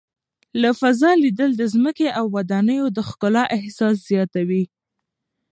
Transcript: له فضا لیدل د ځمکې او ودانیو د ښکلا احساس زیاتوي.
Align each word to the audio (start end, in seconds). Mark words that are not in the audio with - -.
له 0.61 0.69
فضا 0.79 1.11
لیدل 1.23 1.51
د 1.57 1.63
ځمکې 1.73 2.07
او 2.19 2.25
ودانیو 2.35 2.85
د 2.95 2.99
ښکلا 3.09 3.43
احساس 3.57 3.95
زیاتوي. 4.09 4.63